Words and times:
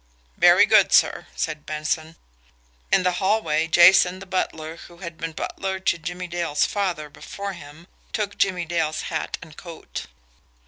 "Very 0.35 0.65
good, 0.65 0.91
sir," 0.91 1.27
said 1.35 1.67
Benson. 1.67 2.15
In 2.91 3.03
the 3.03 3.11
hallway, 3.21 3.67
Jason, 3.67 4.17
the 4.17 4.25
butler, 4.25 4.77
who 4.77 4.97
had 4.97 5.15
been 5.19 5.31
butler 5.31 5.79
to 5.79 5.97
Jimmie 5.99 6.25
Dale's 6.25 6.65
father 6.65 7.07
before 7.07 7.53
him, 7.53 7.85
took 8.11 8.35
Jimmie 8.35 8.65
Dale's 8.65 9.01
hat 9.13 9.37
and 9.43 9.55
coat. 9.55 10.07